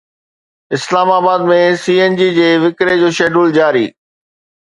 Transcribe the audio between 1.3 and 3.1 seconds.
۾ C N G جي وڪري جو